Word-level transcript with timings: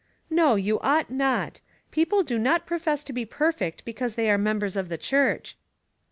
"No, 0.41 0.55
you 0.55 0.79
ought 0.79 1.11
not. 1.11 1.59
People 1.91 2.23
do 2.23 2.39
not 2.39 2.65
profess 2.65 3.03
to 3.03 3.13
be 3.13 3.23
perfect 3.23 3.85
because 3.85 4.15
they 4.15 4.31
are 4.31 4.37
members 4.39 4.75
of 4.75 4.89
the 4.89 4.97
church." 4.97 5.55